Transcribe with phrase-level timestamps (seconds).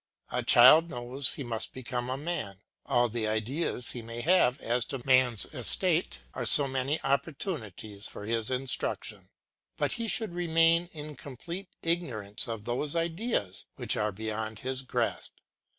[0.31, 4.83] A child knows he must become a man; all the ideas he may have as
[4.85, 9.29] to man's estate are so many opportunities for his instruction,
[9.77, 15.33] but he should remain in complete ignorance of those ideas which are beyond his grasp.